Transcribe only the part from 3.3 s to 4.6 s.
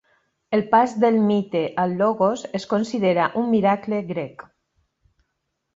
un miracle grec.